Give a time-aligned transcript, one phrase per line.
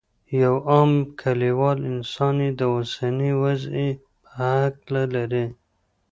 [0.41, 3.89] یو عام کلیوال انسان یې د اوسنۍ وضعې
[4.21, 5.45] په هکله لري.